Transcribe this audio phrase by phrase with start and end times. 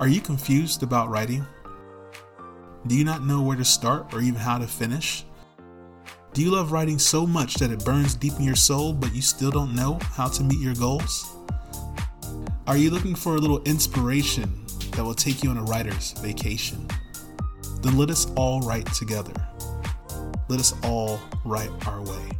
[0.00, 1.46] Are you confused about writing?
[2.88, 5.24] Do you not know where to start or even how to finish?
[6.32, 9.22] Do you love writing so much that it burns deep in your soul, but you
[9.22, 11.36] still don't know how to meet your goals?
[12.66, 16.88] Are you looking for a little inspiration that will take you on a writer's vacation?
[17.80, 19.32] Then let us all write together.
[20.48, 22.30] Let us all write our way.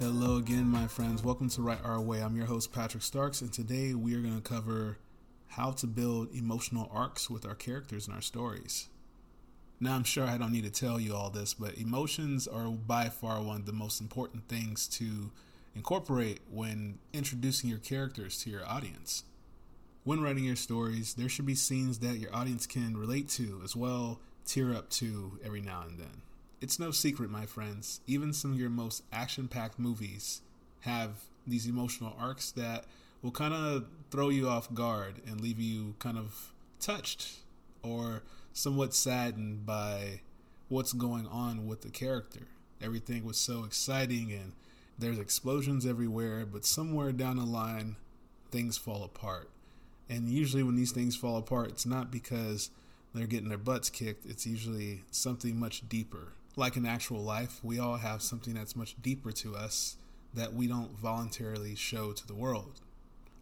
[0.00, 1.22] Hello again, my friends.
[1.22, 2.20] Welcome to Write Our Way.
[2.20, 4.98] I'm your host, Patrick Starks, and today we are going to cover
[5.46, 8.88] how to build emotional arcs with our characters and our stories.
[9.78, 13.08] Now, I'm sure I don't need to tell you all this, but emotions are by
[13.08, 15.30] far one of the most important things to
[15.76, 19.22] incorporate when introducing your characters to your audience.
[20.02, 23.76] When writing your stories, there should be scenes that your audience can relate to as
[23.76, 26.22] well, tear up to every now and then.
[26.64, 30.40] It's no secret, my friends, even some of your most action packed movies
[30.80, 31.10] have
[31.46, 32.86] these emotional arcs that
[33.20, 37.32] will kind of throw you off guard and leave you kind of touched
[37.82, 38.22] or
[38.54, 40.22] somewhat saddened by
[40.70, 42.46] what's going on with the character.
[42.80, 44.52] Everything was so exciting and
[44.98, 47.96] there's explosions everywhere, but somewhere down the line,
[48.50, 49.50] things fall apart.
[50.08, 52.70] And usually, when these things fall apart, it's not because
[53.14, 57.78] they're getting their butts kicked, it's usually something much deeper like in actual life, we
[57.78, 59.96] all have something that's much deeper to us
[60.32, 62.80] that we don't voluntarily show to the world.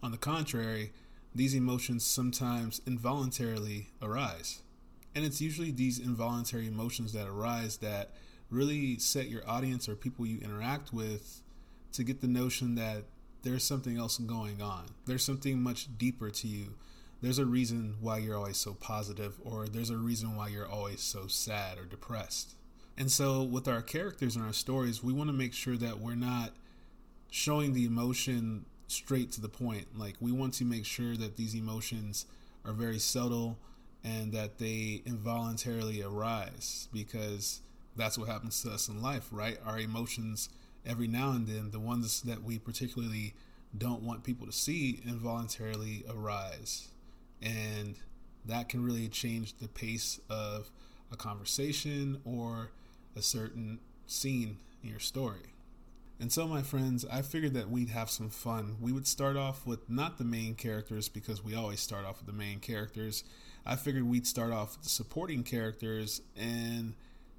[0.02, 0.92] On the contrary,
[1.34, 4.62] these emotions sometimes involuntarily arise.
[5.14, 8.10] And it's usually these involuntary emotions that arise that
[8.50, 11.40] really set your audience or people you interact with
[11.92, 13.04] to get the notion that
[13.42, 14.86] there's something else going on.
[15.06, 16.74] There's something much deeper to you.
[17.20, 21.00] There's a reason why you're always so positive, or there's a reason why you're always
[21.00, 22.54] so sad or depressed.
[22.96, 26.14] And so, with our characters and our stories, we want to make sure that we're
[26.14, 26.52] not
[27.30, 29.98] showing the emotion straight to the point.
[29.98, 32.26] Like, we want to make sure that these emotions
[32.64, 33.58] are very subtle
[34.04, 37.60] and that they involuntarily arise because
[37.96, 39.58] that's what happens to us in life, right?
[39.64, 40.48] Our emotions,
[40.84, 43.34] every now and then, the ones that we particularly
[43.76, 46.88] don't want people to see, involuntarily arise.
[47.40, 47.94] And
[48.44, 50.70] that can really change the pace of
[51.10, 52.70] a conversation or
[53.16, 55.54] a certain scene in your story.
[56.20, 58.76] And so, my friends, I figured that we'd have some fun.
[58.80, 62.26] We would start off with not the main characters because we always start off with
[62.26, 63.24] the main characters.
[63.66, 66.94] I figured we'd start off with the supporting characters and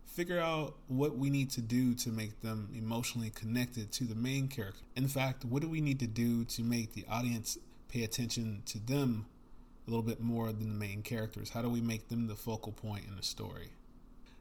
[0.05, 4.47] figure out what we need to do to make them emotionally connected to the main
[4.47, 4.83] character.
[4.95, 7.57] In fact, what do we need to do to make the audience
[7.87, 9.27] pay attention to them
[9.87, 11.49] a little bit more than the main characters?
[11.49, 13.69] How do we make them the focal point in the story?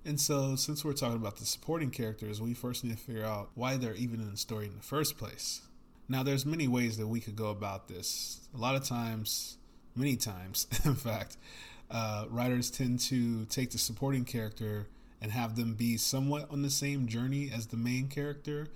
[0.05, 3.51] And so, since we're talking about the supporting characters, we first need to figure out
[3.55, 5.63] why they're even in the story in the first place.
[6.09, 8.41] Now, there's many ways that we could go about this.
[8.53, 9.59] A lot of times,
[9.95, 11.37] many times, in fact,
[11.89, 14.89] uh, writers tend to take the supporting character
[15.21, 18.67] and have them be somewhat on the same journey as the main character,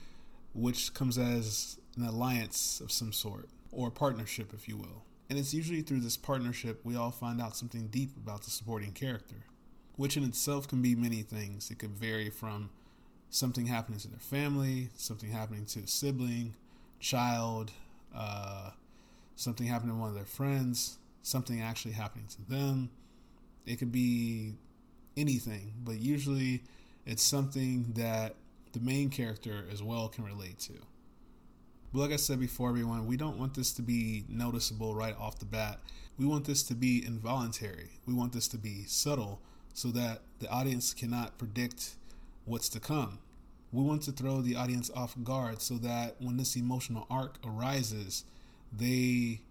[0.55, 5.03] which comes as an alliance of some sort, or partnership, if you will.
[5.29, 8.93] And it's usually through this partnership we all find out something deep about the supporting
[8.93, 9.47] character
[9.97, 11.71] which in itself can be many things.
[11.71, 12.71] It could vary from
[13.31, 16.55] something happening to their family, something happening to a sibling,
[17.01, 17.73] child,
[18.15, 18.71] uh,
[19.35, 22.91] something happening to one of their friends, something actually happening to them.
[23.67, 24.55] It could be
[25.17, 26.63] anything, but usually
[27.05, 28.35] it's something that
[28.73, 30.75] the main character as well can relate to.
[31.93, 35.39] But like I said before, everyone, we don't want this to be noticeable right off
[35.39, 35.81] the bat.
[36.19, 37.91] We want this to be involuntary.
[38.07, 39.41] We want this to be subtle
[39.77, 41.97] so that the audience cannot predict
[42.47, 43.19] what's to come.
[43.71, 48.25] We want to throw the audience off guard so that when this emotional arc arises,
[48.75, 49.43] they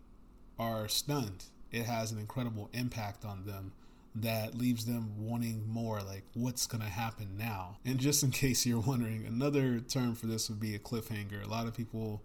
[0.57, 1.45] are stunned.
[1.71, 3.73] It has an incredible impact on them
[4.15, 7.77] that leaves them wanting more like what's going to happen now.
[7.85, 11.45] And just in case you're wondering, another term for this would be a cliffhanger.
[11.45, 12.23] A lot of people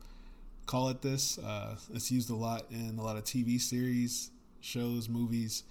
[0.64, 1.36] call it this.
[1.36, 4.30] Uh, it's used a lot in a lot of TV series,
[4.62, 5.64] shows, movies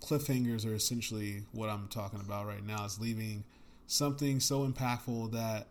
[0.00, 2.84] cliffhangers are essentially what I'm talking about right now.
[2.84, 3.44] Is leaving
[3.86, 5.68] something so impactful that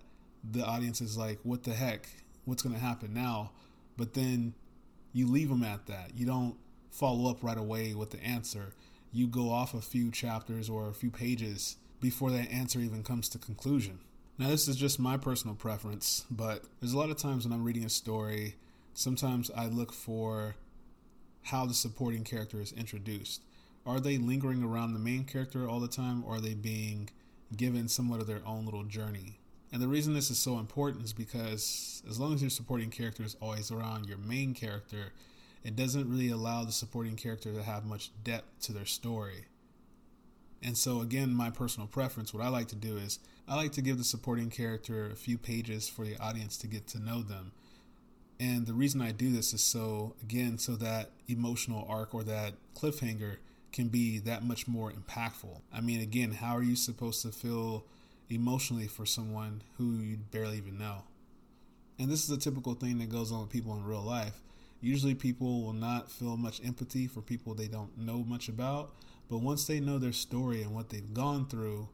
[0.50, 2.10] the audience is like, "What the heck?
[2.46, 3.52] What's going to happen now?"
[3.98, 4.54] But then
[5.14, 6.12] you leave them at that.
[6.16, 6.56] You don't
[6.92, 8.74] follow up right away with the answer.
[9.12, 13.30] You go off a few chapters or a few pages before that answer even comes
[13.30, 14.00] to conclusion.
[14.38, 17.64] Now, this is just my personal preference, but there's a lot of times when I'm
[17.64, 18.56] reading a story,
[18.94, 20.56] sometimes I look for
[21.44, 23.42] how the supporting character is introduced
[23.88, 27.10] are they lingering around the main character all the time or are they being
[27.56, 29.40] given somewhat of their own little journey?
[29.72, 33.24] And the reason this is so important is because as long as your supporting character
[33.24, 35.14] is always around your main character,
[35.64, 39.46] it doesn't really allow the supporting character to have much depth to their story.
[40.64, 43.82] And so, again, my personal preference, what I like to do is I like to
[43.82, 47.52] give the supporting character a few pages for the audience to get to know them.
[48.40, 52.54] And the reason I do this is so, again, so that emotional arc or that
[52.76, 53.38] cliffhanger
[53.78, 55.62] can be that much more impactful.
[55.72, 57.86] I mean, again, how are you supposed to feel
[58.28, 61.04] emotionally for someone who you barely even know?
[62.00, 64.42] And this is a typical thing that goes on with people in real life.
[64.82, 68.96] Usually, people will not feel much empathy for people they don't know much about.
[69.30, 71.90] But once they know their story and what they've gone through,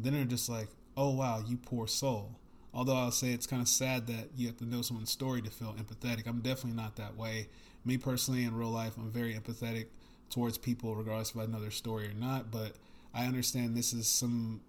[0.00, 2.40] then they're just like, oh, wow, you poor soul.
[2.74, 5.50] Although I'll say it's kind of sad that you have to know someone's story to
[5.50, 6.26] feel empathetic.
[6.26, 7.48] I'm definitely not that way.
[7.84, 9.86] Me personally, in real life, I'm very empathetic
[10.30, 12.50] towards people, regardless if I know their story or not.
[12.50, 12.72] But
[13.12, 14.60] I understand this is some,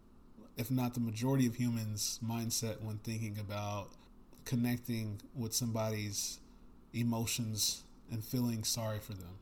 [0.57, 3.89] if not the majority of humans' mindset when thinking about
[4.43, 6.39] connecting with somebody's
[6.93, 9.37] emotions and feeling sorry for them.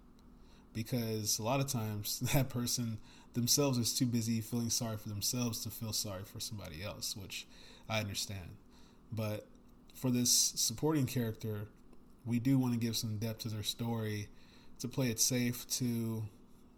[0.74, 2.98] Because a lot of times that person
[3.33, 7.48] themselves is too busy feeling sorry for themselves to feel sorry for somebody else, which
[7.88, 8.57] I understand.
[9.12, 9.48] But
[9.95, 11.68] for this supporting character,
[12.25, 14.27] we do want to give some depth to their story
[14.80, 16.24] to play it safe, to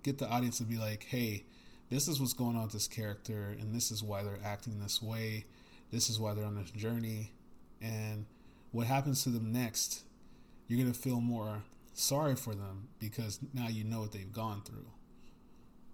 [0.03, 1.45] get the audience to be like, hey,
[1.89, 5.01] this is what's going on with this character, and this is why they're acting this
[5.01, 5.45] way.
[5.91, 7.31] This is why they're on this journey.
[7.81, 8.25] And
[8.71, 10.03] what happens to them next,
[10.67, 11.63] you're going to feel more
[11.93, 14.87] sorry for them because now you know what they've gone through.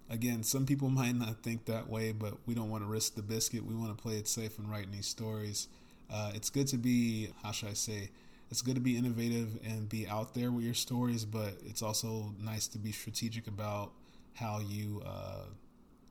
[0.08, 3.22] Again, some people might not think that way, but we don't want to risk the
[3.22, 3.64] biscuit.
[3.64, 5.68] We want to play it safe in writing these stories.
[6.10, 8.10] Uh, it's good to be, how should I say,
[8.50, 12.34] it's good to be innovative and be out there with your stories, but it's also
[12.40, 13.92] nice to be strategic about
[14.34, 15.44] how you, uh,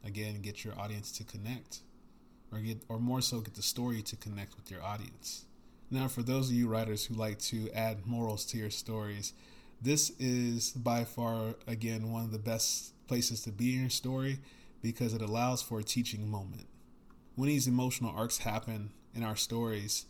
[0.06, 1.80] again, get your audience to connect,
[2.52, 5.46] or get, or more so, get the story to connect with your audience.
[5.90, 9.34] Now, for those of you writers who like to add morals to your stories,
[9.82, 14.40] this is by far, again, one of the best places to be in your story
[14.82, 16.68] because it allows for a teaching moment.
[17.36, 20.06] When these emotional arcs happen in our stories,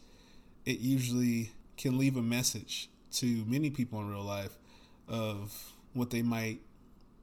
[0.66, 4.58] it usually can leave a message to many people in real life
[5.08, 6.60] of what they might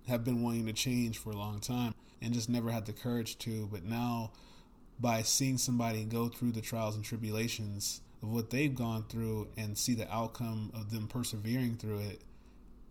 [0.09, 3.39] have been wanting to change for a long time and just never had the courage
[3.39, 3.69] to.
[3.71, 4.33] But now,
[4.99, 9.77] by seeing somebody go through the trials and tribulations of what they've gone through and
[9.77, 12.23] see the outcome of them persevering through it,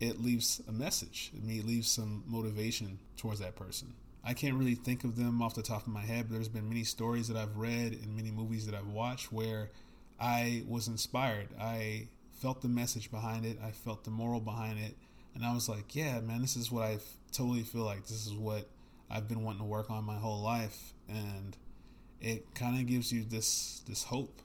[0.00, 1.32] it leaves a message.
[1.36, 3.94] I mean, it leaves some motivation towards that person.
[4.24, 6.68] I can't really think of them off the top of my head, but there's been
[6.68, 9.70] many stories that I've read and many movies that I've watched where
[10.20, 11.48] I was inspired.
[11.60, 13.58] I felt the message behind it.
[13.64, 14.94] I felt the moral behind it.
[15.34, 16.98] And I was like, yeah, man, this is what I
[17.32, 18.02] totally feel like.
[18.02, 18.68] This is what
[19.10, 20.92] I've been wanting to work on my whole life.
[21.08, 21.56] And
[22.20, 24.40] it kind of gives you this, this hope,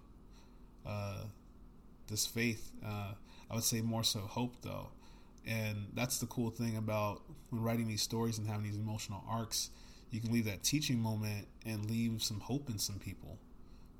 [0.87, 1.23] uh,
[2.07, 2.71] this faith.
[2.85, 3.13] Uh,
[3.49, 4.89] I would say more so hope, though.
[5.47, 9.69] And that's the cool thing about when writing these stories and having these emotional arcs.
[10.11, 13.37] You can leave that teaching moment and leave some hope in some people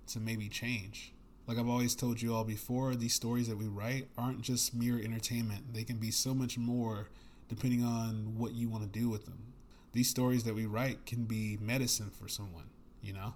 [0.08, 1.14] to maybe change.
[1.50, 5.00] Like I've always told you all before, these stories that we write aren't just mere
[5.00, 5.74] entertainment.
[5.74, 7.08] They can be so much more
[7.48, 9.54] depending on what you want to do with them.
[9.92, 12.70] These stories that we write can be medicine for someone,
[13.02, 13.34] you know?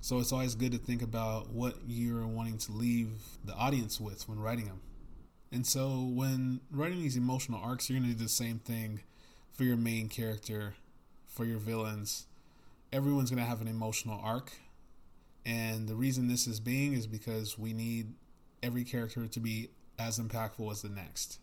[0.00, 3.10] So it's always good to think about what you're wanting to leave
[3.44, 4.80] the audience with when writing them.
[5.52, 9.02] And so when writing these emotional arcs, you're going to do the same thing
[9.52, 10.74] for your main character,
[11.28, 12.26] for your villains.
[12.92, 14.54] Everyone's going to have an emotional arc
[15.48, 18.12] and the reason this is being is because we need
[18.62, 21.38] every character to be as impactful as the next.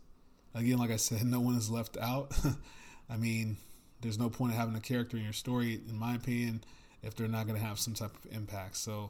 [0.54, 2.32] Again, like I said, no one is left out.
[3.10, 3.58] I mean,
[4.02, 6.64] there's no point in having a character in your story, in my opinion,
[7.02, 8.78] if they're not going to have some type of impact.
[8.78, 9.10] So,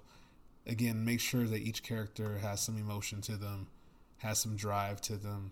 [0.66, 3.68] again, make sure that each character has some emotion to them,
[4.20, 5.52] has some drive to them,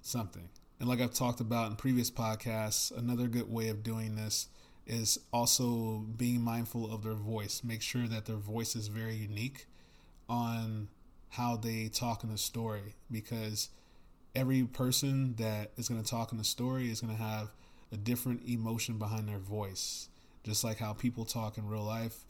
[0.00, 0.48] something.
[0.80, 4.48] And like I've talked about in previous podcasts, another good way of doing this
[4.86, 7.62] is also being mindful of their voice.
[7.64, 9.66] Make sure that their voice is very unique
[10.28, 10.88] on
[11.30, 13.70] how they talk in the story because
[14.34, 17.50] every person that is going to talk in the story is going to have
[17.92, 20.08] a different emotion behind their voice.
[20.44, 22.24] Just like how people talk in real life,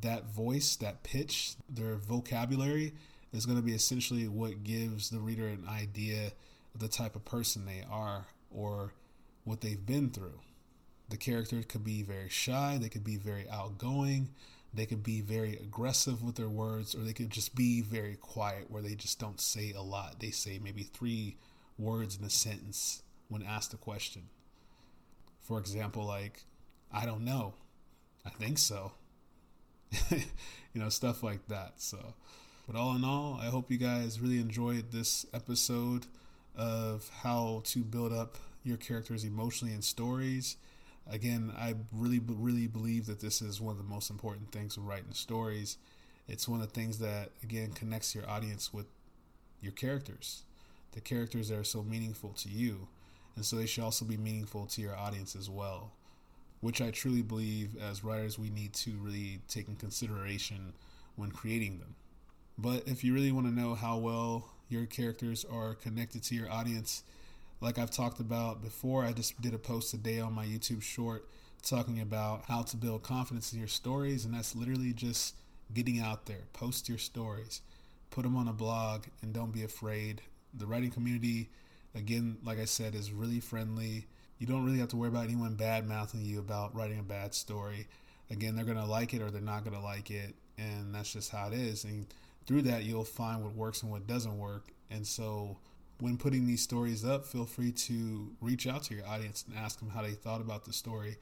[0.00, 2.94] that voice, that pitch, their vocabulary
[3.32, 6.32] is going to be essentially what gives the reader an idea
[6.74, 8.92] of the type of person they are or
[9.44, 10.40] what they've been through.
[11.10, 14.30] The character could be very shy, they could be very outgoing,
[14.72, 18.70] they could be very aggressive with their words, or they could just be very quiet
[18.70, 20.20] where they just don't say a lot.
[20.20, 21.36] They say maybe three
[21.76, 24.28] words in a sentence when asked a question.
[25.40, 26.44] For example, like,
[26.92, 27.54] I don't know.
[28.24, 28.92] I think so.
[30.10, 30.20] you
[30.74, 31.74] know, stuff like that.
[31.78, 32.14] So,
[32.68, 36.06] but all in all, I hope you guys really enjoyed this episode
[36.56, 40.56] of how to build up your characters emotionally in stories.
[41.10, 44.86] Again, I really, really believe that this is one of the most important things of
[44.86, 45.76] writing stories.
[46.28, 48.86] It's one of the things that, again, connects your audience with
[49.60, 50.44] your characters,
[50.92, 52.86] the characters that are so meaningful to you.
[53.34, 55.92] And so they should also be meaningful to your audience as well,
[56.60, 60.74] which I truly believe as writers we need to really take in consideration
[61.16, 61.96] when creating them.
[62.56, 66.50] But if you really want to know how well your characters are connected to your
[66.50, 67.02] audience,
[67.60, 71.28] like I've talked about before, I just did a post today on my YouTube short
[71.62, 75.34] talking about how to build confidence in your stories, and that's literally just
[75.74, 77.60] getting out there, post your stories,
[78.10, 80.22] put them on a blog, and don't be afraid.
[80.54, 81.50] The writing community,
[81.94, 84.06] again, like I said, is really friendly.
[84.38, 87.34] You don't really have to worry about anyone bad mouthing you about writing a bad
[87.34, 87.86] story.
[88.30, 91.12] Again, they're going to like it or they're not going to like it, and that's
[91.12, 91.84] just how it is.
[91.84, 92.06] And
[92.46, 94.72] through that, you'll find what works and what doesn't work.
[94.90, 95.58] And so,
[96.00, 99.78] when putting these stories up, feel free to reach out to your audience and ask
[99.78, 101.16] them how they thought about the story,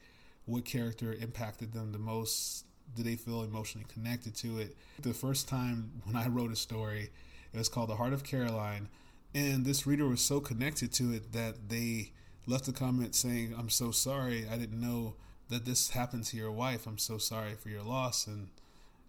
[0.45, 4.75] what character impacted them the most, did they feel emotionally connected to it?
[5.01, 7.09] The first time when I wrote a story,
[7.53, 8.89] it was called The Heart of Caroline,
[9.33, 12.13] and this reader was so connected to it that they
[12.47, 15.15] left a comment saying, I'm so sorry, I didn't know
[15.49, 16.87] that this happened to your wife.
[16.87, 18.27] I'm so sorry for your loss.
[18.27, 18.49] And,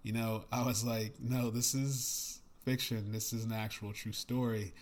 [0.02, 3.12] you know, I was like, no, this is fiction.
[3.12, 4.72] This is an actual true story.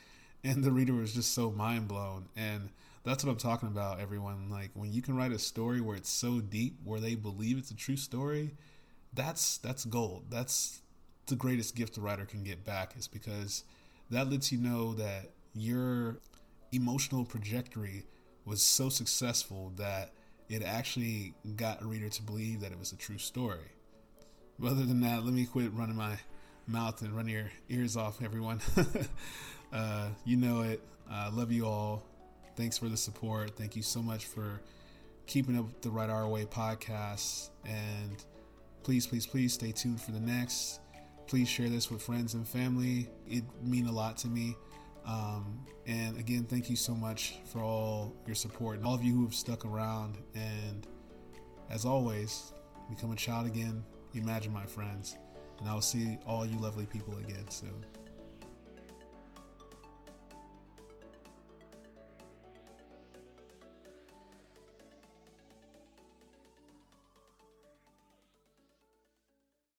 [0.45, 2.29] And the reader was just so mind blown.
[2.37, 2.71] And
[3.05, 4.51] that's what I'm talking about, everyone.
[4.51, 7.71] Like when you can write a story where it's so deep, where they believe it's
[7.71, 8.55] a true story,
[9.13, 10.27] that's that's gold.
[10.31, 10.83] That's
[11.27, 13.65] the greatest gift a writer can get back is because
[14.11, 16.19] that lets you know that your
[16.73, 18.05] emotional trajectory
[18.45, 20.13] was so successful that
[20.49, 23.73] it actually got a reader to believe that it was a true story.
[24.65, 26.19] Other than that, let me quit running my
[26.67, 28.61] mouth and run your ears off, everyone.
[29.73, 30.83] uh, you know it.
[31.11, 32.03] I uh, love you all.
[32.57, 33.57] Thanks for the support.
[33.57, 34.61] Thank you so much for
[35.27, 37.51] keeping up with the Write Our Way podcast.
[37.65, 38.23] And
[38.83, 40.81] please, please, please stay tuned for the next.
[41.27, 43.09] Please share this with friends and family.
[43.29, 44.57] It mean a lot to me.
[45.07, 49.15] Um, and again, thank you so much for all your support and all of you
[49.15, 50.17] who have stuck around.
[50.35, 50.87] And
[51.71, 52.53] as always,
[52.91, 53.85] become a child again.
[54.15, 55.17] Imagine my friends.
[55.61, 57.85] And I will see all you lovely people again soon.